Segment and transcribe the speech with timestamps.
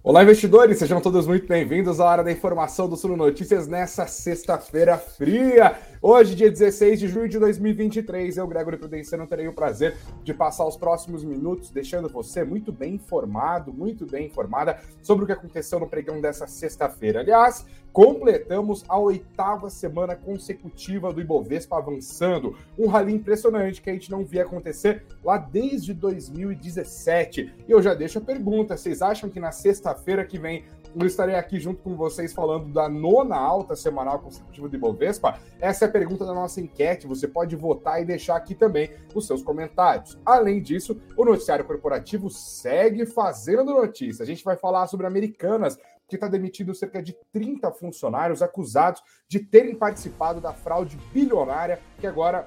[0.00, 4.96] Olá, investidores, sejam todos muito bem-vindos à hora da informação do Suno Notícias nessa sexta-feira
[4.96, 5.76] fria.
[6.00, 10.64] Hoje, dia 16 de julho de 2023, eu, Gregory Prudenciano, terei o prazer de passar
[10.64, 15.80] os próximos minutos deixando você muito bem informado, muito bem informada sobre o que aconteceu
[15.80, 17.18] no pregão dessa sexta-feira.
[17.18, 24.10] Aliás, completamos a oitava semana consecutiva do Ibovespa avançando, um rally impressionante que a gente
[24.10, 27.54] não via acontecer lá desde 2017.
[27.66, 30.64] E eu já deixo a pergunta: vocês acham que na sexta Sexta-feira que vem
[30.98, 35.38] eu estarei aqui junto com vocês falando da nona alta semanal consecutiva do Ibovespa.
[35.60, 37.06] Essa é a pergunta da nossa enquete.
[37.06, 40.18] Você pode votar e deixar aqui também os seus comentários.
[40.24, 44.22] Além disso, o noticiário corporativo segue fazendo notícia.
[44.22, 45.78] A gente vai falar sobre Americanas,
[46.08, 52.06] que está demitindo cerca de 30 funcionários acusados de terem participado da fraude bilionária que
[52.06, 52.46] agora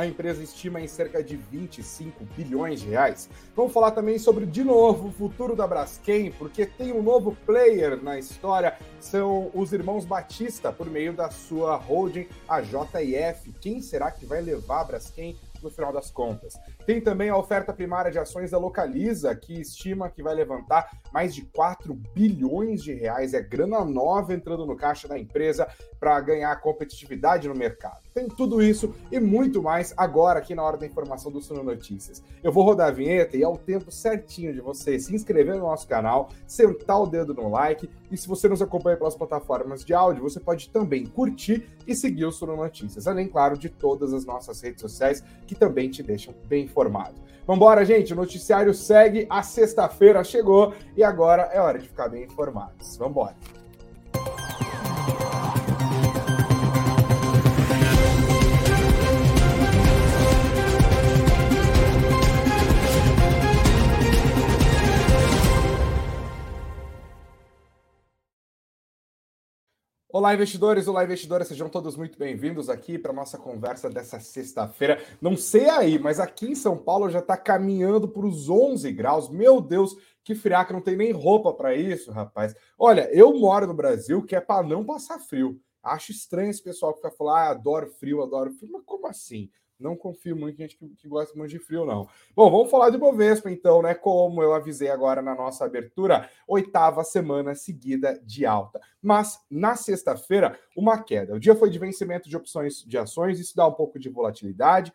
[0.00, 3.28] a empresa estima em cerca de 25 bilhões de reais.
[3.54, 8.02] Vamos falar também sobre, de novo, o futuro da Braskem, porque tem um novo player
[8.02, 13.52] na história, são os irmãos Batista, por meio da sua holding, a JF.
[13.60, 16.54] Quem será que vai levar a Braskem no final das contas.
[16.86, 21.34] Tem também a oferta primária de ações da Localiza, que estima que vai levantar mais
[21.34, 23.34] de 4 bilhões de reais.
[23.34, 28.00] É grana nova entrando no caixa da empresa para ganhar competitividade no mercado.
[28.14, 32.22] Tem tudo isso e muito mais agora aqui na hora da informação do Suno Notícias.
[32.42, 35.62] Eu vou rodar a vinheta e é o tempo certinho de você se inscrever no
[35.62, 39.94] nosso canal, sentar o dedo no like e se você nos acompanha pelas plataformas de
[39.94, 44.24] áudio, você pode também curtir e seguir o Suno Notícias, além, claro, de todas as
[44.24, 47.14] nossas redes sociais que também te deixam bem informado.
[47.46, 52.24] Vambora, gente, o noticiário segue, a sexta-feira chegou e agora é hora de ficar bem
[52.24, 52.96] informados.
[52.96, 53.36] Vambora.
[70.20, 70.86] Olá, investidores!
[70.86, 71.48] Olá, investidoras!
[71.48, 75.02] Sejam todos muito bem-vindos aqui para nossa conversa dessa sexta-feira.
[75.18, 79.30] Não sei aí, mas aqui em São Paulo já está caminhando para os 11 graus.
[79.30, 80.74] Meu Deus, que friaca!
[80.74, 82.54] Não tem nem roupa para isso, rapaz.
[82.78, 85.58] Olha, eu moro no Brasil que é para não passar frio.
[85.82, 88.70] Acho estranho esse pessoal que fica falando, ah, adoro frio, adoro frio.
[88.70, 89.48] Mas como assim?
[89.80, 92.06] Não confio muito em gente que, que, gosta muito de frio, não.
[92.34, 93.94] Bom, vamos falar de Bovespa, então, né?
[93.94, 98.80] Como eu avisei agora na nossa abertura, oitava semana seguida de alta.
[99.02, 101.34] Mas na sexta-feira, uma queda.
[101.34, 104.92] O dia foi de vencimento de opções de ações, isso dá um pouco de volatilidade.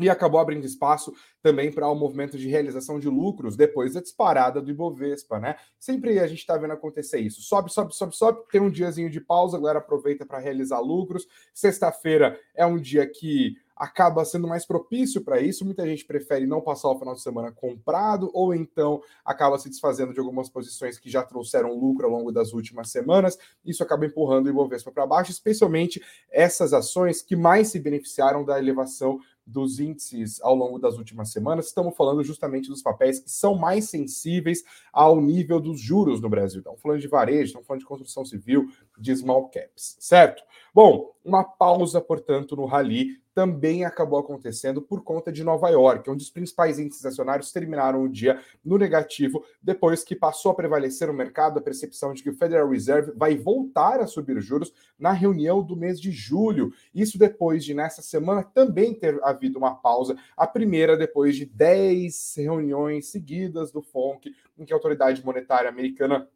[0.00, 1.12] E acabou abrindo espaço
[1.42, 5.56] também para o um movimento de realização de lucros depois da disparada do Ibovespa, né?
[5.78, 7.42] Sempre a gente está vendo acontecer isso.
[7.42, 11.26] Sobe, sobe, sobe, sobe, tem um diazinho de pausa, agora aproveita para realizar lucros.
[11.52, 15.64] Sexta-feira é um dia que acaba sendo mais propício para isso.
[15.64, 20.12] Muita gente prefere não passar o final de semana comprado, ou então acaba se desfazendo
[20.12, 23.38] de algumas posições que já trouxeram lucro ao longo das últimas semanas.
[23.64, 28.58] Isso acaba empurrando o Ibovespa para baixo, especialmente essas ações que mais se beneficiaram da
[28.58, 33.56] elevação dos índices ao longo das últimas semanas, estamos falando justamente dos papéis que são
[33.56, 34.62] mais sensíveis
[34.92, 36.60] ao nível dos juros no Brasil.
[36.60, 38.68] Estamos falando de varejo, estamos falando de construção civil,
[38.98, 40.42] de small caps, certo?
[40.74, 46.22] Bom, uma pausa, portanto, no rally também acabou acontecendo por conta de Nova York, onde
[46.22, 51.14] os principais índices acionários terminaram o dia no negativo, depois que passou a prevalecer no
[51.14, 55.62] mercado a percepção de que o Federal Reserve vai voltar a subir juros na reunião
[55.62, 56.72] do mês de julho.
[56.94, 62.34] Isso depois de, nessa semana, também ter havido uma pausa, a primeira depois de 10
[62.36, 66.28] reuniões seguidas do FONC, em que a autoridade monetária americana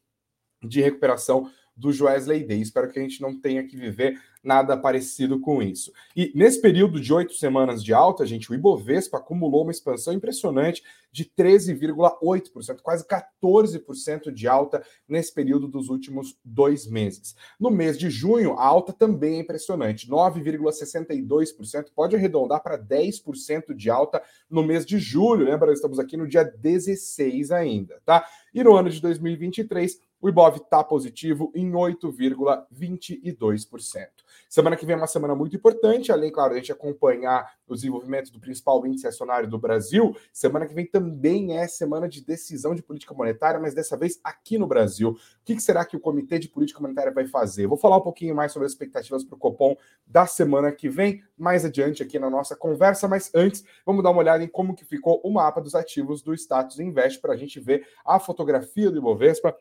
[0.62, 2.61] de recuperação do Wesley Day.
[2.61, 5.93] Espero que a gente não tenha que viver nada parecido com isso.
[6.17, 10.83] E nesse período de oito semanas de alta, gente, o Ibovespa acumulou uma expansão impressionante
[11.13, 17.35] de 13,8%, quase 14% de alta nesse período dos últimos dois meses.
[17.59, 23.91] No mês de junho, a alta também é impressionante, 9,62%, pode arredondar para 10% de
[23.91, 25.45] alta no mês de julho.
[25.45, 28.25] Lembra, estamos aqui no dia 16 ainda, tá?
[28.55, 34.09] E no ano de 2023, o Ibov está positivo em 8,22%.
[34.49, 38.33] Semana que vem é uma semana muito importante, além, claro, a gente acompanhar o desenvolvimento
[38.33, 40.17] do principal índice acionário do Brasil.
[40.33, 44.59] Semana que vem também é semana de decisão de política monetária, mas dessa vez aqui
[44.59, 45.11] no Brasil.
[45.11, 47.67] O que será que o Comitê de Política Monetária vai fazer?
[47.67, 49.77] Vou falar um pouquinho mais sobre as expectativas para o Copom
[50.07, 54.21] da semana que vem, mais adiante aqui na nossa conversa, mas antes, vamos dar uma
[54.21, 57.61] olhada em como que ficou o mapa dos ativos do Status Invest para a gente
[57.61, 59.57] ver a fotografia do Ibovespa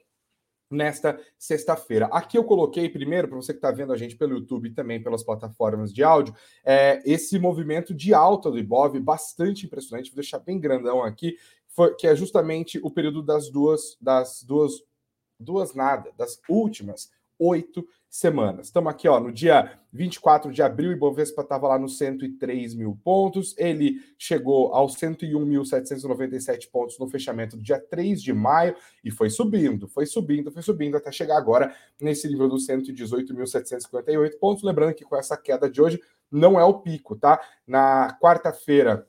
[0.69, 2.05] nesta sexta-feira.
[2.07, 5.01] Aqui eu coloquei primeiro, para você que está vendo a gente pelo YouTube e também
[5.01, 6.33] pelas plataformas de áudio,
[6.63, 11.35] é, esse movimento de alta do Ibov, bastante impressionante, vou deixar bem grandão aqui,
[11.69, 14.73] foi, que é justamente o período das duas, das duas,
[15.39, 18.67] duas nada, das últimas oito semanas.
[18.67, 23.55] Estamos aqui, ó, no dia 24 de abril, Ibovespa estava lá nos 103 mil pontos,
[23.57, 29.87] ele chegou aos 101.797 pontos no fechamento do dia 3 de maio e foi subindo,
[29.87, 34.63] foi subindo, foi subindo até chegar agora nesse nível dos 118.758 pontos.
[34.63, 36.01] Lembrando que com essa queda de hoje
[36.31, 37.39] não é o pico, tá?
[37.65, 39.07] Na quarta-feira,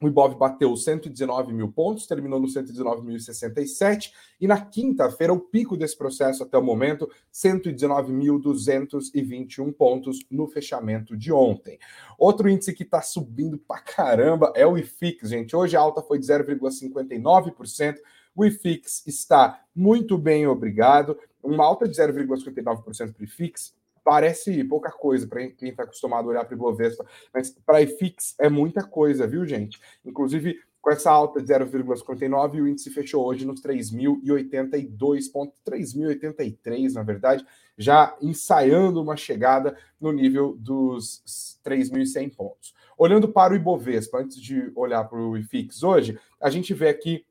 [0.00, 4.10] o Ibov bateu 119 mil pontos, terminou no 119.067,
[4.40, 11.30] e na quinta-feira, o pico desse processo até o momento, 119.221 pontos no fechamento de
[11.30, 11.78] ontem.
[12.18, 15.54] Outro índice que está subindo pra caramba é o IFIX, gente.
[15.54, 17.96] Hoje a alta foi de 0,59%.
[18.34, 21.18] O IFIX está muito bem, obrigado.
[21.42, 26.30] Uma alta de 0,59% para o IFIX Parece pouca coisa para quem está acostumado a
[26.30, 29.78] olhar para o Ibovespa, mas para IFIX é muita coisa, viu, gente?
[30.04, 37.02] Inclusive, com essa alta de 0,59, o índice fechou hoje nos 3.082 pontos, 3.083, na
[37.02, 37.44] verdade,
[37.76, 42.74] já ensaiando uma chegada no nível dos 3.100 pontos.
[42.96, 47.24] Olhando para o Ibovespa, antes de olhar para o IFIX hoje, a gente vê aqui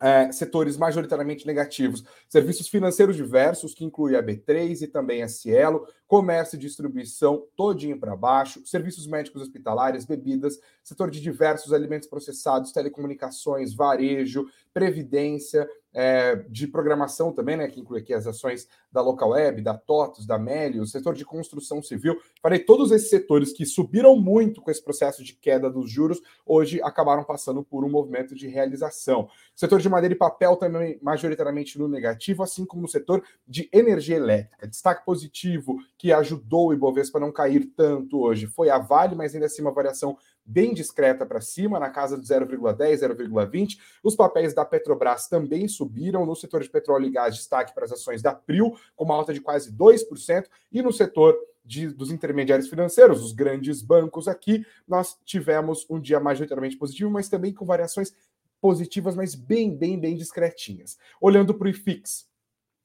[0.00, 5.86] é, setores majoritariamente negativos, serviços financeiros diversos, que inclui a B3 e também a Cielo,
[6.06, 12.72] comércio e distribuição todinho para baixo, serviços médicos hospitalares, bebidas, setor de diversos alimentos processados,
[12.72, 19.30] telecomunicações, varejo, previdência, é, de programação também, né, que inclui aqui as ações da Local
[19.30, 22.20] Web, da TOTOS, da Melius, setor de construção civil.
[22.42, 26.82] Falei, todos esses setores que subiram muito com esse processo de queda dos juros, hoje
[26.82, 29.22] acabaram passando por um movimento de realização.
[29.22, 29.28] O
[29.58, 34.16] setor de madeira e papel também majoritariamente no negativo, assim como no setor de energia
[34.16, 34.68] elétrica.
[34.68, 39.32] Destaque positivo que ajudou o Ibovespa a não cair tanto hoje foi a Vale, mas
[39.32, 43.78] ainda assim uma variação bem discreta para cima, na casa de 0,10, 0,20.
[44.02, 46.24] Os papéis da Petrobras também subiram.
[46.24, 49.34] No setor de petróleo e gás, destaque para as ações da Prio, com uma alta
[49.34, 50.46] de quase 2%.
[50.72, 56.20] E no setor de, dos intermediários financeiros, os grandes bancos aqui, nós tivemos um dia
[56.20, 58.14] majoritariamente positivo, mas também com variações
[58.60, 60.96] positivas, mas bem, bem, bem discretinhas.
[61.20, 62.26] Olhando para o IFIX,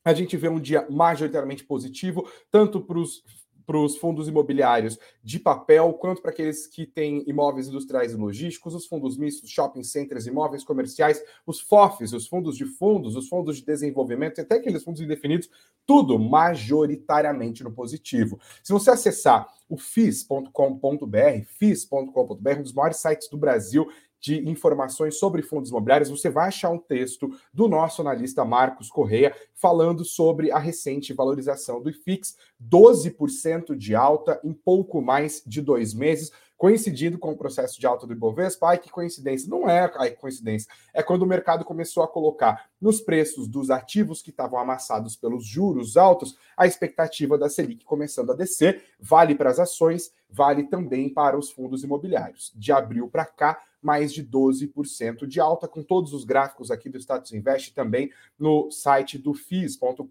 [0.03, 3.23] a gente vê um dia majoritariamente positivo, tanto para os
[3.65, 8.75] para os fundos imobiliários de papel, quanto para aqueles que têm imóveis industriais e logísticos,
[8.75, 13.57] os fundos mistos, shopping centers, imóveis comerciais, os FOFs, os fundos de fundos, os fundos
[13.57, 15.49] de desenvolvimento, e até aqueles fundos indefinidos,
[15.85, 18.39] tudo majoritariamente no positivo.
[18.63, 23.87] Se você acessar o FIS.com.br, FIS.com.br, um dos maiores sites do Brasil
[24.21, 29.35] de informações sobre fundos imobiliários, você vai achar um texto do nosso analista Marcos Correia
[29.55, 35.93] falando sobre a recente valorização do IFIX, 12% de alta em pouco mais de dois
[35.93, 38.69] meses, coincidindo com o processo de alta do Ibovespa.
[38.69, 39.49] Ai, que coincidência.
[39.49, 40.71] Não é coincidência.
[40.93, 45.43] É quando o mercado começou a colocar nos preços dos ativos que estavam amassados pelos
[45.43, 48.83] juros altos a expectativa da Selic começando a descer.
[48.99, 52.51] Vale para as ações, vale também para os fundos imobiliários.
[52.55, 56.97] De abril para cá, mais de 12% de alta, com todos os gráficos aqui do
[56.97, 60.05] Status Invest também no site do FIS.com.br.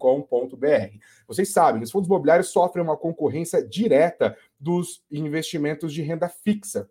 [1.27, 6.89] Vocês sabem, os fundos imobiliários sofrem uma concorrência direta dos investimentos de renda fixa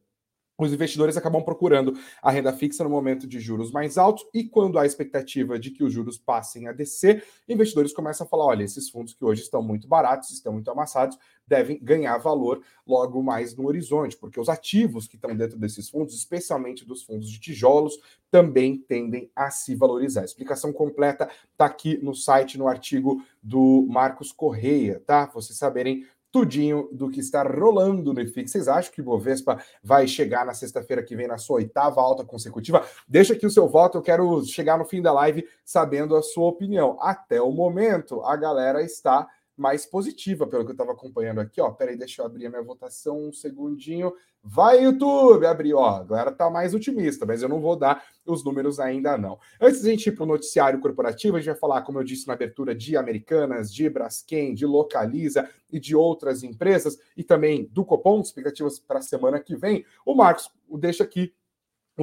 [0.64, 4.78] os investidores acabam procurando a renda fixa no momento de juros mais altos e quando
[4.78, 8.88] há expectativa de que os juros passem a descer, investidores começam a falar: olha, esses
[8.88, 13.66] fundos que hoje estão muito baratos, estão muito amassados, devem ganhar valor logo mais no
[13.66, 17.98] horizonte, porque os ativos que estão dentro desses fundos, especialmente dos fundos de tijolos,
[18.30, 20.22] também tendem a se valorizar.
[20.22, 25.26] A explicação completa está aqui no site, no artigo do Marcos Correia, tá?
[25.26, 28.50] Vocês saberem tudinho do que está rolando no IFIX.
[28.50, 32.24] Vocês acham que o Bovespa vai chegar na sexta-feira que vem na sua oitava alta
[32.24, 32.84] consecutiva?
[33.08, 36.46] Deixa aqui o seu voto, eu quero chegar no fim da live sabendo a sua
[36.46, 36.96] opinião.
[37.00, 39.26] Até o momento, a galera está
[39.60, 41.70] mais positiva, pelo que eu estava acompanhando aqui, ó.
[41.70, 44.10] Peraí, deixa eu abrir a minha votação um segundinho.
[44.42, 45.44] Vai, YouTube!
[45.44, 45.96] Abrir, ó.
[45.96, 49.38] A galera tá mais otimista, mas eu não vou dar os números ainda não.
[49.60, 52.26] Antes da gente ir para o noticiário corporativo, a gente vai falar, como eu disse
[52.26, 57.84] na abertura, de Americanas, de Braskem, de Localiza e de outras empresas, e também do
[57.84, 59.84] Copom, expectativas para a semana que vem.
[60.06, 61.34] O Marcos deixa aqui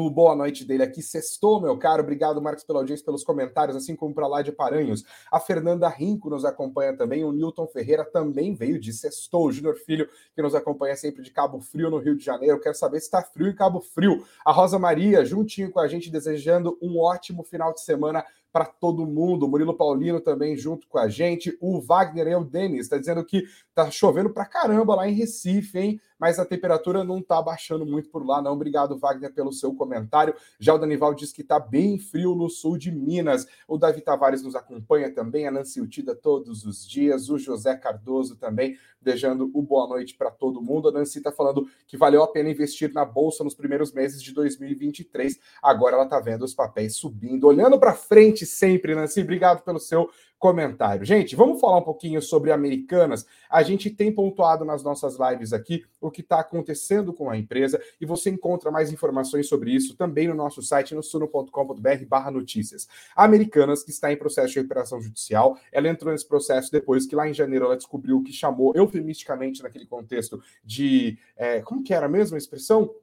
[0.05, 1.01] o boa noite dele aqui.
[1.01, 2.03] Sextou, meu caro.
[2.03, 5.03] Obrigado, Marcos, pela audiência, pelos comentários, assim como para lá de Paranhos.
[5.31, 7.23] A Fernanda Rinco nos acompanha também.
[7.23, 9.47] O Newton Ferreira também veio de Sextou.
[9.47, 12.59] O Júnior Filho, que nos acompanha sempre de Cabo Frio, no Rio de Janeiro.
[12.59, 14.25] Quero saber se está frio em Cabo Frio.
[14.45, 19.05] A Rosa Maria, juntinho com a gente, desejando um ótimo final de semana para todo
[19.05, 19.45] mundo.
[19.45, 21.55] O Murilo Paulino também junto com a gente.
[21.61, 23.43] O Wagner Eudenis está dizendo que
[23.75, 26.01] tá chovendo para caramba lá em Recife, hein?
[26.19, 28.53] Mas a temperatura não está baixando muito por lá, não.
[28.53, 30.33] Obrigado, Wagner, pelo seu comentário.
[30.59, 33.47] Já o Danival diz que está bem frio no sul de Minas.
[33.67, 35.47] O Davi Tavares nos acompanha também.
[35.47, 37.29] A Nancy Utida todos os dias.
[37.29, 40.89] O José Cardoso também, desejando o boa noite para todo mundo.
[40.89, 44.33] A Nancy está falando que valeu a pena investir na Bolsa nos primeiros meses de
[44.33, 45.39] 2023.
[45.61, 47.47] Agora ela está vendo os papéis subindo.
[47.47, 49.21] Olhando para frente sempre, Nancy.
[49.21, 50.09] Obrigado pelo seu
[50.39, 51.05] comentário.
[51.05, 53.25] Gente, vamos falar um pouquinho sobre Americanas.
[53.49, 58.05] A gente tem pontuado nas nossas lives aqui que está acontecendo com a empresa e
[58.05, 62.87] você encontra mais informações sobre isso também no nosso site, no suno.com.br barra notícias.
[63.15, 67.15] A Americanas, que está em processo de recuperação judicial, ela entrou nesse processo depois que
[67.15, 71.17] lá em janeiro ela descobriu o que chamou eufemisticamente naquele contexto de...
[71.35, 72.93] É, como que era a expressão?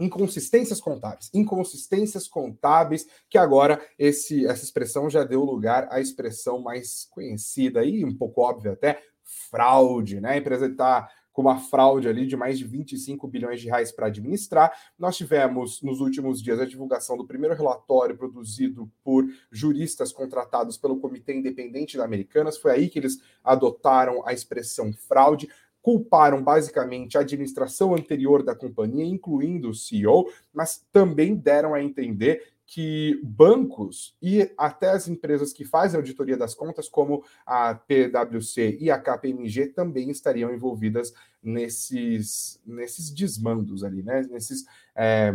[0.00, 7.06] inconsistências contábeis, inconsistências contábeis, que agora esse, essa expressão já deu lugar à expressão mais
[7.10, 10.30] conhecida e um pouco óbvia até, fraude, né?
[10.30, 14.06] A empresa está com uma fraude ali de mais de 25 bilhões de reais para
[14.06, 14.72] administrar.
[14.98, 21.00] Nós tivemos nos últimos dias a divulgação do primeiro relatório produzido por juristas contratados pelo
[21.00, 22.58] Comitê Independente da Americanas.
[22.58, 25.48] Foi aí que eles adotaram a expressão fraude
[25.82, 32.52] culparam basicamente a administração anterior da companhia, incluindo o CEO, mas também deram a entender
[32.74, 38.90] que bancos e até as empresas que fazem auditoria das contas, como a PwC e
[38.90, 41.12] a KPMG, também estariam envolvidas
[41.42, 44.26] nesses, nesses desmandos ali, né?
[44.30, 44.64] Nesses.
[44.96, 45.34] É,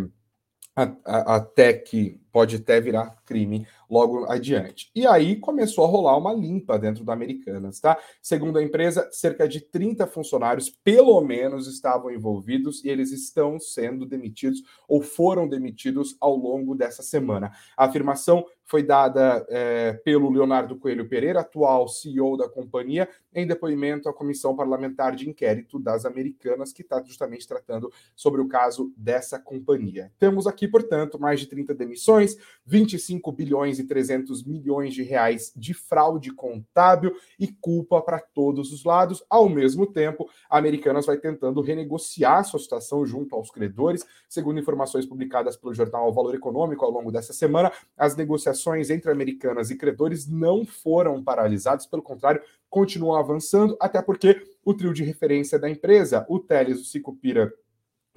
[1.03, 4.91] até que pode até virar crime logo adiante.
[4.93, 7.97] E aí começou a rolar uma limpa dentro da Americanas, tá?
[8.21, 14.05] Segundo a empresa, cerca de 30 funcionários, pelo menos, estavam envolvidos e eles estão sendo
[14.05, 17.51] demitidos ou foram demitidos ao longo dessa semana.
[17.75, 24.09] A afirmação foi dada é, pelo Leonardo Coelho Pereira, atual CEO da companhia, em depoimento
[24.09, 29.39] à Comissão Parlamentar de Inquérito das Americanas, que está justamente tratando sobre o caso dessa
[29.39, 30.11] companhia.
[30.19, 35.73] Temos aqui, portanto, mais de 30 demissões, 25 bilhões e 300 milhões de reais de
[35.73, 39.23] fraude contábil e culpa para todos os lados.
[39.29, 44.05] Ao mesmo tempo, a Americanas vai tentando renegociar sua situação junto aos credores.
[44.27, 48.56] Segundo informações publicadas pelo jornal Valor Econômico ao longo dessa semana, as negociações
[48.89, 54.93] entre Americanas e credores não foram paralisadas, pelo contrário, continuam avançando, até porque o trio
[54.93, 57.53] de referência da empresa, o Teles, o Sicupira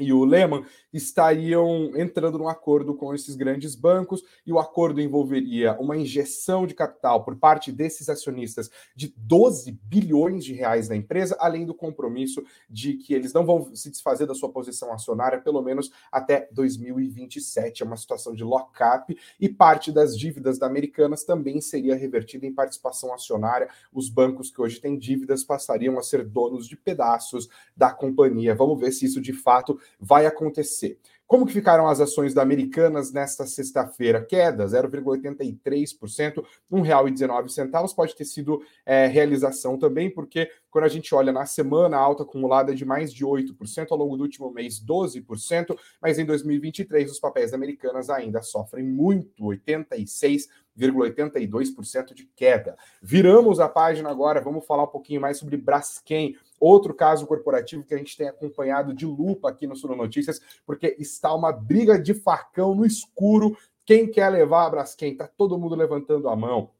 [0.01, 5.77] e o Lehman estariam entrando num acordo com esses grandes bancos e o acordo envolveria
[5.79, 11.37] uma injeção de capital por parte desses acionistas de 12 bilhões de reais na empresa,
[11.39, 15.63] além do compromisso de que eles não vão se desfazer da sua posição acionária pelo
[15.63, 17.83] menos até 2027.
[17.83, 22.53] É uma situação de lock-up e parte das dívidas da Americanas também seria revertida em
[22.53, 23.69] participação acionária.
[23.93, 28.55] Os bancos que hoje têm dívidas passariam a ser donos de pedaços da companhia.
[28.55, 30.99] Vamos ver se isso de fato vai acontecer.
[31.31, 34.21] Como que ficaram as ações da Americanas nesta sexta-feira?
[34.21, 37.95] Queda, 0,83%, R$ 1,19.
[37.95, 42.73] Pode ter sido é, realização também, porque quando a gente olha na semana, alta acumulada
[42.73, 47.21] é de mais de 8%, ao longo do último mês 12%, mas em 2023 os
[47.21, 50.49] papéis da Americanas ainda sofrem muito, 86%.
[50.81, 52.77] 0,82% de queda.
[53.03, 57.95] Viramos a página agora, vamos falar um pouquinho mais sobre Braskem, outro caso corporativo que
[57.95, 62.15] a gente tem acompanhado de lupa aqui no Sul Notícias, porque está uma briga de
[62.15, 63.57] facão no escuro.
[63.85, 65.13] Quem quer levar a Braskem?
[65.13, 66.71] Está todo mundo levantando a mão.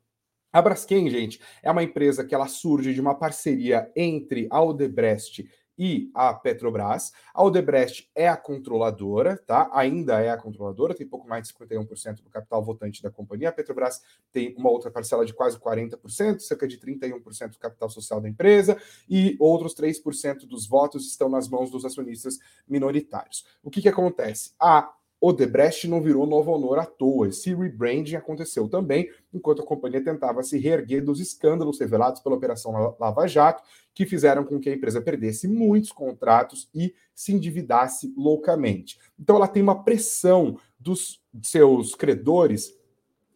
[0.53, 5.49] A Braskem, gente, é uma empresa que ela surge de uma parceria entre a Odebrecht
[5.81, 7.11] e a Petrobras.
[7.33, 9.71] A Odebrecht é a controladora, tá?
[9.73, 13.49] Ainda é a controladora, tem pouco mais de 51% do capital votante da companhia.
[13.49, 18.21] A Petrobras tem uma outra parcela de quase 40%, cerca de 31% do capital social
[18.21, 18.77] da empresa,
[19.09, 23.47] e outros 3% dos votos estão nas mãos dos acionistas minoritários.
[23.63, 24.53] O que, que acontece?
[24.61, 27.29] A Odebrecht não virou Novo Honor à toa.
[27.29, 32.97] Esse rebranding aconteceu também enquanto a companhia tentava se reerguer dos escândalos revelados pela Operação
[32.99, 33.63] Lava Jato,
[33.93, 38.99] que fizeram com que a empresa perdesse muitos contratos e se endividasse loucamente.
[39.19, 42.75] Então ela tem uma pressão dos seus credores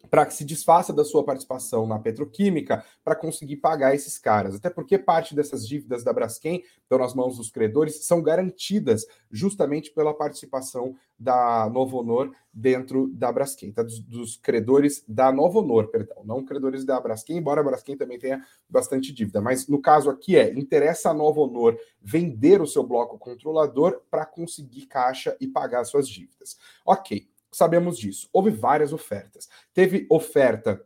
[0.09, 4.55] para que se desfaça da sua participação na petroquímica para conseguir pagar esses caras.
[4.55, 9.91] Até porque parte dessas dívidas da Braskem estão nas mãos dos credores, são garantidas justamente
[9.91, 13.83] pela participação da Novo Honor dentro da Braskem, tá?
[13.83, 18.19] dos, dos, credores da Novo Honor, perdão, não credores da Braskem, embora a Braskem também
[18.19, 19.39] tenha bastante dívida.
[19.39, 24.25] Mas no caso aqui é, interessa a Novo Honor vender o seu bloco controlador para
[24.25, 26.57] conseguir caixa e pagar suas dívidas.
[26.85, 28.29] Ok sabemos disso.
[28.33, 29.47] Houve várias ofertas.
[29.73, 30.81] Teve oferta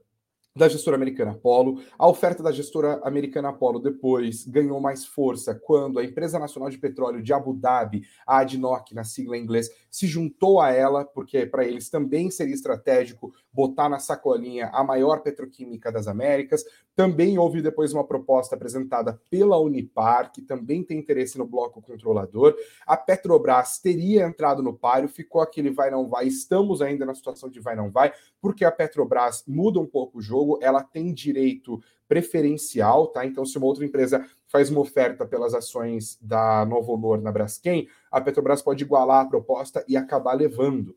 [0.56, 1.82] da gestora americana Apollo.
[1.98, 6.77] A oferta da gestora americana Apollo depois ganhou mais força quando a Empresa Nacional de
[6.77, 11.46] Petróleo de Abu Dhabi, a ADNOC, na sigla em inglês, se juntou a ela, porque
[11.46, 16.63] para eles também seria estratégico botar na sacolinha a maior petroquímica das Américas.
[16.96, 22.56] Também houve depois uma proposta apresentada pela Unipar, que também tem interesse no bloco controlador.
[22.86, 26.27] A Petrobras teria entrado no páreo, ficou aquele vai não vai.
[26.27, 30.22] Estamos ainda na situação de vai não vai, porque a Petrobras muda um pouco o
[30.22, 33.25] jogo jogo, ela tem direito preferencial, tá?
[33.25, 37.88] Então, se uma outra empresa faz uma oferta pelas ações da Novo Honor na Braskem,
[38.10, 40.96] a Petrobras pode igualar a proposta e acabar levando.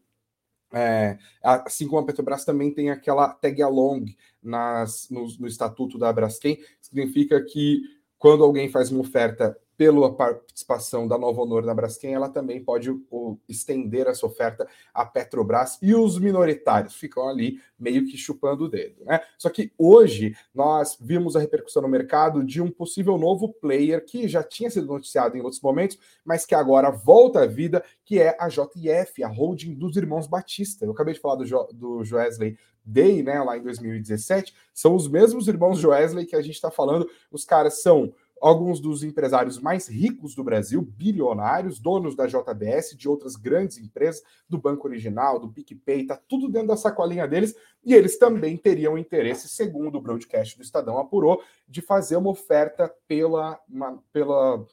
[0.75, 4.07] É, assim como a Petrobras também tem aquela tag along
[4.43, 7.83] nas, no, no estatuto da Braskem, significa que
[8.19, 12.91] quando alguém faz uma oferta pela participação da Nova Honor na Braskem, ela também pode
[12.91, 18.69] o, estender essa oferta à Petrobras e os minoritários ficam ali meio que chupando o
[18.69, 19.21] dedo, né?
[19.39, 24.29] Só que hoje nós vimos a repercussão no mercado de um possível novo player que
[24.29, 28.37] já tinha sido noticiado em outros momentos, mas que agora volta à vida, que é
[28.39, 30.85] a JF, a holding dos irmãos Batista.
[30.85, 35.09] Eu acabei de falar do, jo, do Joesley Day, né, lá em 2017, são os
[35.09, 38.13] mesmos irmãos Joesley que a gente está falando, os caras são
[38.43, 44.21] alguns dos empresários mais ricos do Brasil, bilionários, donos da JBS, de outras grandes empresas,
[44.49, 48.99] do Banco Original, do PicPay, tá tudo dentro da sacolinha deles, e eles também teriam
[48.99, 54.67] interesse, segundo o broadcast do Estadão apurou, de fazer uma oferta pela, uma, pela,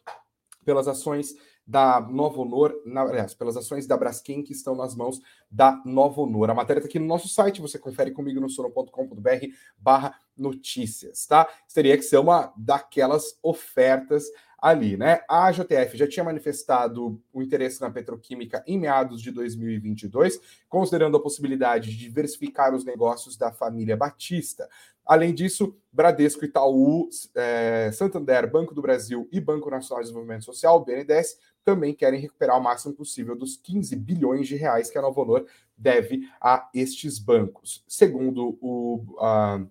[0.65, 1.36] pelas ações
[1.69, 6.23] da Novo Honor, na, aliás, pelas ações da Braskem que estão nas mãos da Novo
[6.23, 6.49] Honor.
[6.49, 9.45] A matéria está aqui no nosso site, você confere comigo no sono.com.br
[9.77, 11.47] barra notícias, tá?
[11.71, 14.25] Teria que ser uma daquelas ofertas
[14.60, 15.21] ali, né?
[15.29, 21.21] A JTF já tinha manifestado o interesse na petroquímica em meados de 2022, considerando a
[21.21, 24.67] possibilidade de diversificar os negócios da família Batista.
[25.05, 30.84] Além disso, Bradesco, Itaú, é, Santander, Banco do Brasil e Banco Nacional de Desenvolvimento Social,
[30.86, 35.21] BNDES, também querem recuperar o máximo possível dos 15 bilhões de reais que a Nova
[35.21, 35.45] Honor
[35.77, 37.84] deve a estes bancos.
[37.88, 39.03] Segundo o.
[39.17, 39.69] Uh,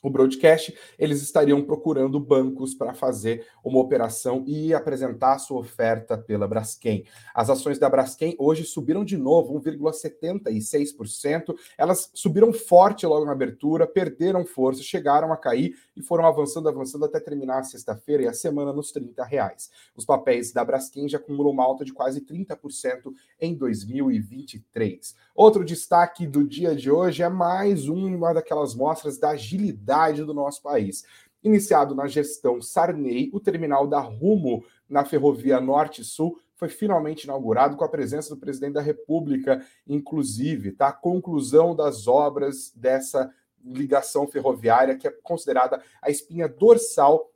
[0.00, 6.46] o broadcast, eles estariam procurando bancos para fazer uma operação e apresentar sua oferta pela
[6.46, 7.04] Braskem.
[7.34, 11.54] As ações da Braskem hoje subiram de novo 1,76%.
[11.76, 17.04] Elas subiram forte logo na abertura, perderam força, chegaram a cair e foram avançando, avançando
[17.04, 19.68] até terminar a sexta-feira e a semana nos 30 reais.
[19.96, 25.16] Os papéis da Braskem já acumulam uma alta de quase 30% em 2023.
[25.34, 29.87] Outro destaque do dia de hoje é mais uma daquelas mostras da agilidade
[30.24, 31.04] do nosso país.
[31.42, 37.84] Iniciado na gestão Sarney, o terminal da Rumo na ferrovia Norte-Sul foi finalmente inaugurado com
[37.84, 40.92] a presença do presidente da República, inclusive, tá?
[40.92, 43.32] Conclusão das obras dessa
[43.64, 47.30] ligação ferroviária, que é considerada a espinha dorsal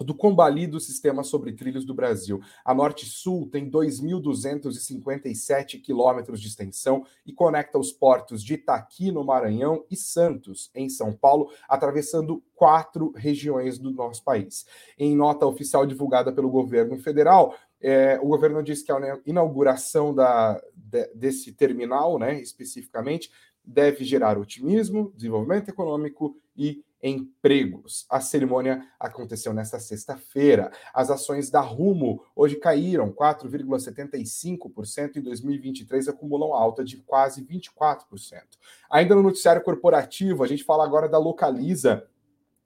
[0.00, 2.40] do combalido sistema sobre trilhos do Brasil.
[2.64, 9.22] A Norte Sul tem 2.257 quilômetros de extensão e conecta os portos de Itaqui, no
[9.22, 14.66] Maranhão, e Santos, em São Paulo, atravessando quatro regiões do nosso país.
[14.98, 20.58] Em nota oficial divulgada pelo governo federal, é, o governo diz que a inauguração da,
[20.74, 23.30] de, desse terminal, né, especificamente,
[23.64, 28.06] deve gerar otimismo, desenvolvimento econômico e empregos.
[28.08, 30.72] A cerimônia aconteceu nesta sexta-feira.
[30.94, 38.06] As ações da Rumo hoje caíram 4,75% em 2023, acumulam alta de quase 24%.
[38.90, 42.08] Ainda no noticiário corporativo, a gente fala agora da Localiza,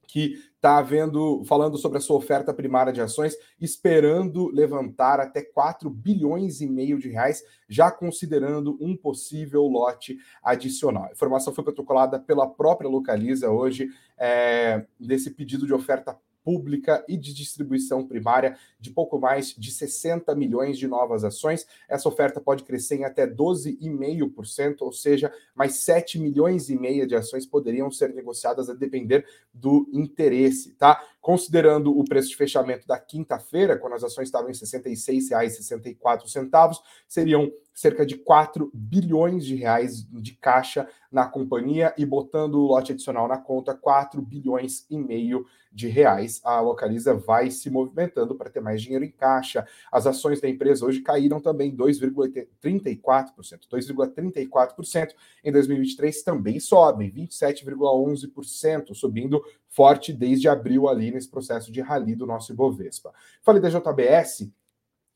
[0.08, 5.88] que está vendo, falando sobre a sua oferta primária de ações, esperando levantar até 4
[5.90, 11.04] bilhões e meio de reais, já considerando um possível lote adicional.
[11.04, 17.14] A informação foi protocolada pela própria Localiza hoje, é, desse pedido de oferta pública e
[17.14, 21.66] de distribuição primária de pouco mais de 60 milhões de novas ações.
[21.86, 27.14] Essa oferta pode crescer em até 12,5%, ou seja, mais 7 milhões e meia de
[27.14, 30.98] ações poderiam ser negociadas a depender do interesse, tá?
[31.20, 37.52] Considerando o preço de fechamento da quinta-feira, quando as ações estavam em R$ 66,64, seriam
[37.74, 43.26] cerca de 4 bilhões de reais de caixa na companhia e botando o lote adicional
[43.28, 46.40] na conta, 4 bilhões e meio de reais.
[46.44, 49.64] A Localiza vai se movimentando para ter mais dinheiro em caixa.
[49.92, 53.68] As ações da empresa hoje caíram também 2,34%.
[53.70, 62.14] 2,34% em 2023 também sobem, 27,11%, subindo forte desde abril ali nesse processo de rally
[62.14, 63.12] do nosso Ibovespa.
[63.42, 64.50] Falei da JBS,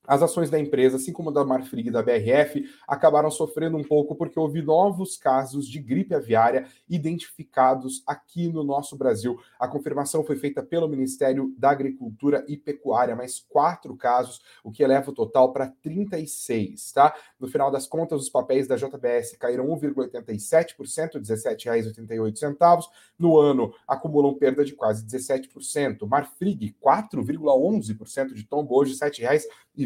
[0.07, 4.17] as ações da empresa, assim como da Marfrig e da BRF, acabaram sofrendo um pouco
[4.17, 9.38] porque houve novos casos de gripe aviária identificados aqui no nosso Brasil.
[9.59, 14.83] A confirmação foi feita pelo Ministério da Agricultura e Pecuária, mais quatro casos, o que
[14.83, 17.15] eleva o total para 36, tá?
[17.38, 22.85] No final das contas, os papéis da JBS caíram 1,87%, R$ 17,88.
[23.19, 26.07] No ano, acumulam perda de quase 17%.
[26.07, 29.43] Marfrig, 4,11% de tombo, hoje R$ 7,00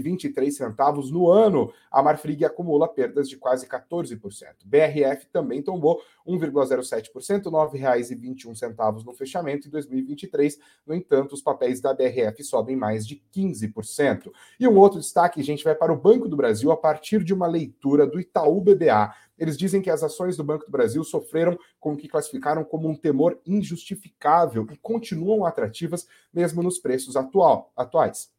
[0.06, 1.72] e 23 centavos no ano.
[1.90, 4.18] A Marfrig acumula perdas de quase 14%.
[4.64, 10.58] BRF também tombou 1,07%, R$ 9,21 no fechamento em 2023.
[10.86, 14.30] No entanto, os papéis da BRF sobem mais de 15%.
[14.58, 17.46] E um outro destaque, gente, vai para o Banco do Brasil a partir de uma
[17.46, 19.12] leitura do Itaú BBA.
[19.38, 22.88] Eles dizem que as ações do Banco do Brasil sofreram com o que classificaram como
[22.88, 28.35] um temor injustificável e continuam atrativas mesmo nos preços atual, atuais.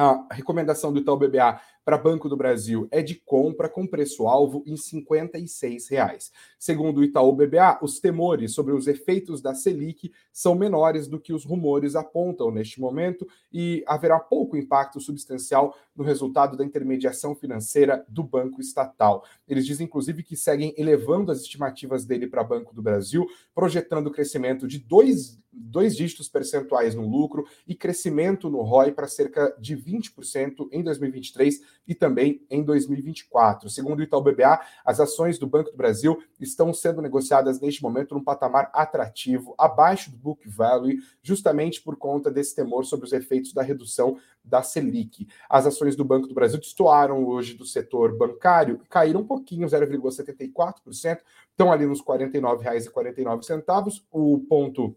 [0.00, 4.72] A recomendação do Itaú BBA para Banco do Brasil é de compra com preço-alvo em
[4.72, 6.30] R$ 56,00.
[6.58, 11.32] Segundo o Itaú BBA, os temores sobre os efeitos da Selic são menores do que
[11.32, 18.04] os rumores apontam neste momento e haverá pouco impacto substancial no resultado da intermediação financeira
[18.08, 19.24] do Banco Estatal.
[19.48, 24.66] Eles dizem, inclusive, que seguem elevando as estimativas dele para Banco do Brasil, projetando crescimento
[24.66, 30.68] de dois, dois dígitos percentuais no lucro e crescimento no ROI para cerca de 20%
[30.72, 33.68] em 2023 e também em 2024.
[33.68, 38.14] Segundo o Itaú BBA, as ações do Banco do Brasil estão sendo negociadas neste momento
[38.14, 43.52] num patamar atrativo, abaixo do book value, justamente por conta desse temor sobre os efeitos
[43.52, 45.28] da redução da Selic.
[45.48, 51.18] As ações do Banco do Brasil destoaram hoje do setor bancário caíram um pouquinho, 0,74%,
[51.50, 54.02] estão ali nos R$ 49,49.
[54.10, 54.96] O ponto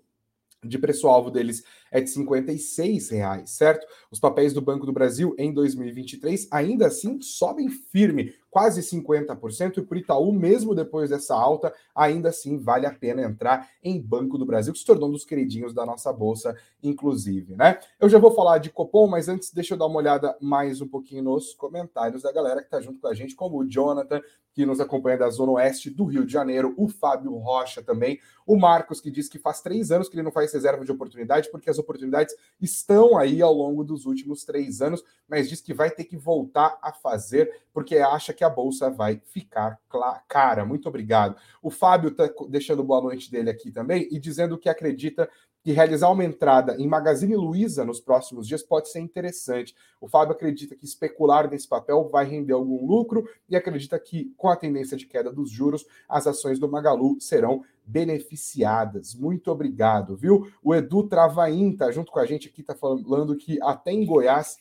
[0.63, 1.63] de preço-alvo deles
[1.93, 3.85] é de R$ reais, certo?
[4.09, 9.81] Os papéis do Banco do Brasil em 2023 ainda assim sobem firme, quase 50%, e
[9.83, 14.45] por Itaú, mesmo depois dessa alta, ainda assim vale a pena entrar em Banco do
[14.45, 17.79] Brasil, que se tornou um dos queridinhos da nossa bolsa, inclusive, né?
[17.99, 20.87] Eu já vou falar de Copom, mas antes deixa eu dar uma olhada mais um
[20.87, 24.21] pouquinho nos comentários da galera que está junto com a gente, como o Jonathan,
[24.53, 28.55] que nos acompanha da Zona Oeste do Rio de Janeiro, o Fábio Rocha também, o
[28.55, 31.69] Marcos, que diz que faz três anos que ele não faz reserva de oportunidade, porque
[31.69, 36.05] as oportunidades estão aí ao longo dos últimos três anos, mas diz que vai ter
[36.05, 39.79] que voltar a fazer, porque acha que a bolsa vai ficar
[40.27, 40.65] cara.
[40.65, 41.35] Muito obrigado.
[41.61, 45.29] O Fábio está deixando boa noite dele aqui também e dizendo que acredita
[45.63, 49.73] que realizar uma entrada em Magazine Luiza nos próximos dias pode ser interessante.
[50.01, 54.49] O Fábio acredita que especular nesse papel vai render algum lucro e acredita que, com
[54.49, 59.15] a tendência de queda dos juros, as ações do Magalu serão beneficiadas.
[59.15, 60.51] Muito obrigado, viu?
[60.61, 64.57] O Edu Travaim está junto com a gente aqui, está falando que até em Goiás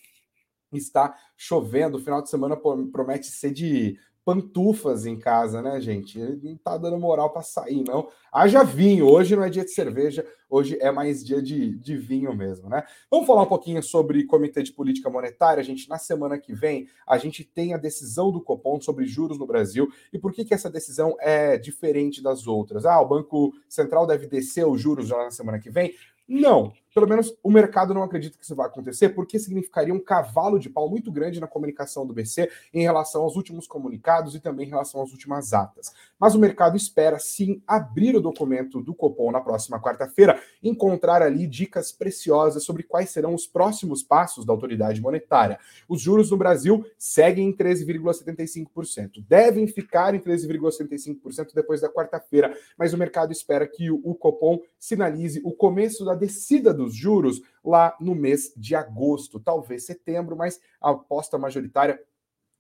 [0.73, 1.99] está chovendo.
[1.99, 6.19] O final de semana promete ser de pantufas em casa, né, gente?
[6.19, 8.09] Ele não tá dando moral para sair, não.
[8.33, 9.07] Haja vinho.
[9.07, 12.85] Hoje não é dia de cerveja, hoje é mais dia de, de vinho mesmo, né?
[13.11, 15.89] Vamos falar um pouquinho sobre Comitê de Política Monetária, gente.
[15.89, 19.89] Na semana que vem, a gente tem a decisão do Copom sobre juros no Brasil.
[20.13, 22.87] E por que, que essa decisão é diferente das outras?
[22.87, 25.93] Ah, o Banco Central deve descer os juros já na semana que vem?
[26.29, 30.59] Não, pelo menos o mercado não acredita que isso vai acontecer, porque significaria um cavalo
[30.59, 34.67] de pau muito grande na comunicação do BC em relação aos últimos comunicados e também
[34.67, 35.93] em relação às últimas atas.
[36.19, 41.47] Mas o mercado espera sim abrir o documento do Copom na próxima quarta-feira, encontrar ali
[41.47, 45.59] dicas preciosas sobre quais serão os próximos passos da autoridade monetária.
[45.89, 49.25] Os juros no Brasil seguem em 13,75%.
[49.29, 55.41] Devem ficar em 13,75% depois da quarta-feira, mas o mercado espera que o Copom sinalize
[55.45, 60.91] o começo da descida dos juros lá no mês de agosto, talvez setembro, mas a
[60.91, 62.01] aposta majoritária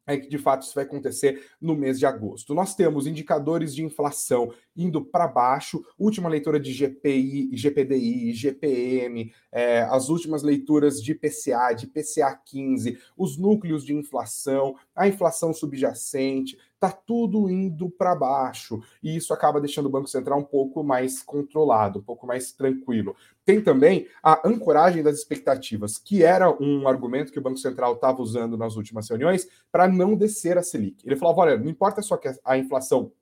[0.06, 2.54] é que de fato isso vai acontecer no mês de agosto.
[2.54, 9.82] Nós temos indicadores de inflação indo para baixo, última leitura de GPI, GPDI, GPM, é,
[9.82, 16.58] as últimas leituras de PCA, de PCA 15, os núcleos de inflação, a inflação subjacente,
[16.82, 21.22] tá tudo indo para baixo e isso acaba deixando o Banco Central um pouco mais
[21.22, 23.14] controlado, um pouco mais tranquilo.
[23.44, 28.20] Tem também a ancoragem das expectativas, que era um argumento que o Banco Central estava
[28.20, 31.06] usando nas últimas reuniões para não descer a Selic.
[31.06, 33.12] Ele falava: olha, não importa só que a inflação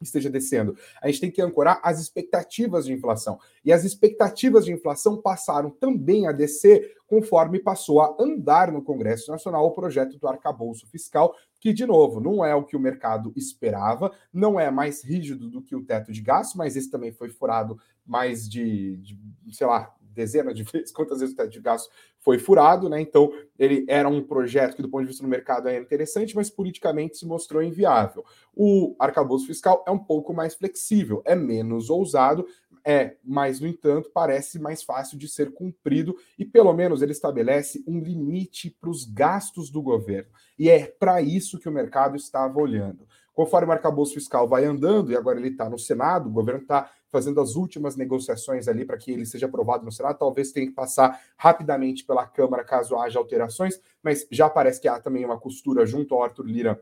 [0.00, 0.76] esteja descendo.
[1.02, 3.38] A gente tem que ancorar as expectativas de inflação.
[3.64, 9.32] E as expectativas de inflação passaram também a descer conforme passou a andar no Congresso
[9.32, 13.32] Nacional o projeto do arcabouço fiscal, que, de novo, não é o que o mercado
[13.36, 17.28] esperava, não é mais rígido do que o teto de gasto, mas esse também foi
[17.28, 19.18] furado mais de, de
[19.50, 23.00] sei lá, dezenas de vezes, quantas vezes o teto de gasto foi furado, né?
[23.00, 26.50] Então, ele era um projeto que, do ponto de vista do mercado, era interessante, mas
[26.50, 28.24] politicamente se mostrou inviável.
[28.54, 32.46] O arcabouço fiscal é um pouco mais flexível, é menos ousado,
[32.84, 37.84] é, mas, no entanto, parece mais fácil de ser cumprido e, pelo menos, ele estabelece
[37.86, 40.30] um limite para os gastos do governo.
[40.58, 43.06] E é para isso que o mercado estava olhando.
[43.32, 46.90] Conforme o arcabouço fiscal vai andando, e agora ele está no Senado, o governo está
[47.08, 50.72] fazendo as últimas negociações ali para que ele seja aprovado no Senado, talvez tenha que
[50.72, 55.84] passar rapidamente pela Câmara caso haja alterações, mas já parece que há também uma costura
[55.84, 56.80] junto ao Arthur Lira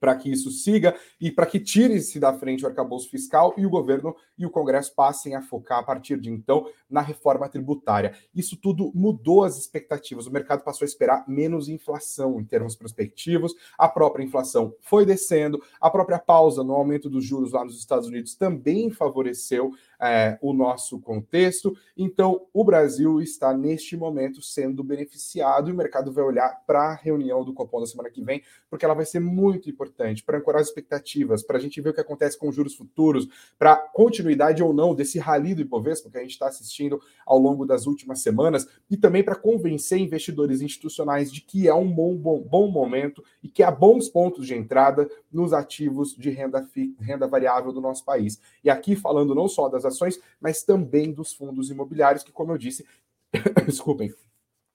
[0.00, 3.70] para que isso siga e para que tire-se da frente o arcabouço fiscal e o
[3.70, 8.14] governo e o Congresso passem a focar a partir de então na reforma tributária.
[8.34, 10.26] Isso tudo mudou as expectativas.
[10.26, 15.62] O mercado passou a esperar menos inflação em termos prospectivos, a própria inflação foi descendo,
[15.80, 20.52] a própria pausa no aumento dos juros lá nos Estados Unidos também favoreceu é, o
[20.52, 21.76] nosso contexto.
[21.96, 26.94] Então, o Brasil está neste momento sendo beneficiado e o mercado vai olhar para a
[26.94, 30.62] reunião do Copom da semana que vem, porque ela vai ser muito importante para ancorar
[30.62, 34.62] as expectativas, para a gente ver o que acontece com os juros futuros, para continuidade
[34.62, 38.22] ou não desse rally do Ibovespa que a gente está assistindo ao longo das últimas
[38.22, 43.22] semanas e também para convencer investidores institucionais de que é um bom, bom, bom momento
[43.42, 46.66] e que há bons pontos de entrada nos ativos de renda,
[46.98, 48.40] renda variável do nosso país.
[48.64, 52.58] E aqui falando não só das ações, mas também dos fundos imobiliários, que, como eu
[52.58, 52.84] disse,
[53.66, 54.12] desculpem,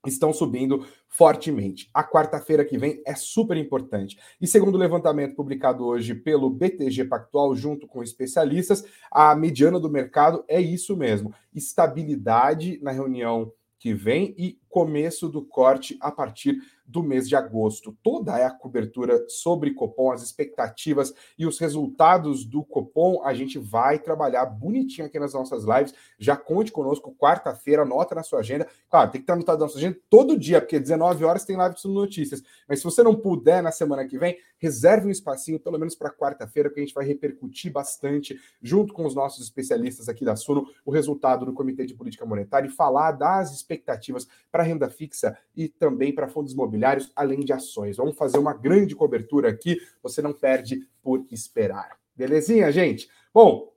[0.05, 1.89] estão subindo fortemente.
[1.93, 4.17] A quarta-feira que vem é super importante.
[4.39, 9.89] E segundo o levantamento publicado hoje pelo BTG Pactual, junto com especialistas, a mediana do
[9.89, 16.61] mercado é isso mesmo: estabilidade na reunião que vem e começo do corte a partir
[16.85, 17.97] do mês de agosto.
[18.03, 23.97] Toda a cobertura sobre Copom, as expectativas e os resultados do Copom, a gente vai
[23.97, 25.93] trabalhar bonitinho aqui nas nossas lives.
[26.19, 28.67] Já conte conosco quarta-feira, anota na sua agenda.
[28.89, 31.75] Claro, tem que estar anotado na sua agenda todo dia, porque 19 horas tem live
[31.75, 32.43] de notícias.
[32.67, 36.11] Mas se você não puder na semana que vem, reserve um espacinho, pelo menos para
[36.11, 40.67] quarta-feira, que a gente vai repercutir bastante, junto com os nossos especialistas aqui da Suno,
[40.85, 45.69] o resultado do Comitê de Política Monetária e falar das expectativas para renda fixa e
[45.69, 47.97] também para fundos imobiliários, além de ações.
[47.97, 51.97] Vamos fazer uma grande cobertura aqui, você não perde por esperar.
[52.15, 53.09] Belezinha, gente?
[53.33, 53.71] Bom,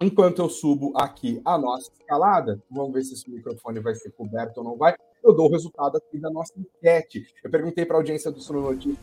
[0.00, 4.58] enquanto eu subo aqui a nossa escalada, vamos ver se esse microfone vai ser coberto
[4.58, 4.94] ou não vai,
[5.24, 7.26] eu dou o resultado aqui da nossa enquete.
[7.42, 8.98] Eu perguntei para a audiência do Sono Notícias,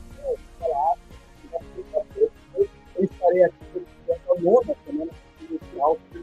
[2.95, 3.85] eu estarei aqui
[4.39, 5.11] nona semana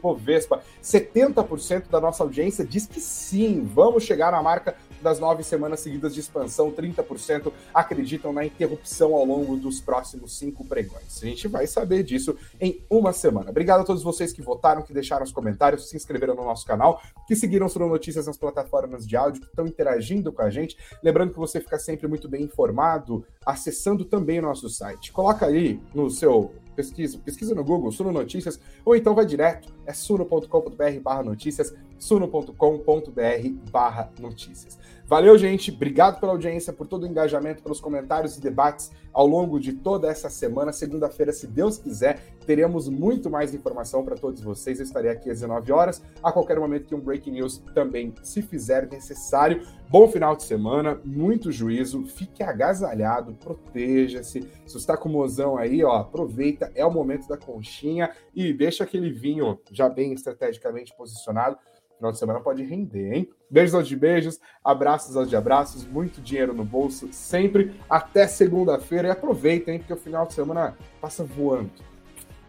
[0.01, 0.63] Bovespa.
[0.81, 6.13] 70% da nossa audiência diz que sim, vamos chegar na marca das nove semanas seguidas
[6.13, 11.21] de expansão, 30% acreditam na interrupção ao longo dos próximos cinco pregões.
[11.21, 13.49] A gente vai saber disso em uma semana.
[13.49, 17.01] Obrigado a todos vocês que votaram, que deixaram os comentários, se inscreveram no nosso canal,
[17.27, 20.77] que seguiram Suno Notícias nas plataformas de áudio, que estão interagindo com a gente.
[21.03, 25.11] Lembrando que você fica sempre muito bem informado acessando também o nosso site.
[25.11, 29.93] Coloca aí no seu pesquisa, pesquisa no Google, Suno Notícias, ou então vai direto, é
[29.93, 34.77] suno.com.br barra notícias, suno.com.br barra notícias.
[35.11, 35.71] Valeu, gente.
[35.71, 40.09] Obrigado pela audiência, por todo o engajamento, pelos comentários e debates ao longo de toda
[40.09, 40.71] essa semana.
[40.71, 44.79] Segunda-feira, se Deus quiser, teremos muito mais informação para todos vocês.
[44.79, 48.41] Eu estarei aqui às 19 horas, a qualquer momento que um Breaking News também se
[48.41, 49.61] fizer necessário.
[49.89, 54.47] Bom final de semana, muito juízo, fique agasalhado, proteja-se.
[54.65, 59.11] Se está com mozão aí, ó, aproveita, é o momento da conchinha e deixa aquele
[59.11, 61.57] vinho já bem estrategicamente posicionado
[62.01, 63.29] final de semana pode render, hein?
[63.49, 67.75] Beijos aos de beijos, abraços aos de abraços, muito dinheiro no bolso sempre.
[67.87, 71.69] Até segunda-feira e aproveitem, porque o final de semana passa voando.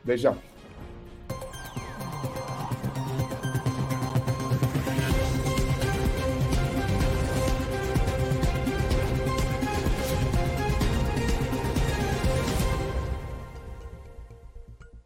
[0.03, 0.52] Beijão.